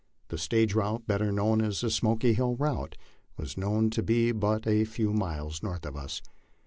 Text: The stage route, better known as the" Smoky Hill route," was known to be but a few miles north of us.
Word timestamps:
The 0.29 0.37
stage 0.39 0.73
route, 0.73 1.05
better 1.05 1.31
known 1.31 1.61
as 1.61 1.81
the" 1.81 1.91
Smoky 1.91 2.33
Hill 2.33 2.55
route," 2.55 2.97
was 3.37 3.55
known 3.55 3.91
to 3.91 4.01
be 4.01 4.31
but 4.31 4.65
a 4.65 4.83
few 4.83 5.13
miles 5.13 5.61
north 5.61 5.85
of 5.85 5.95
us. 5.95 6.23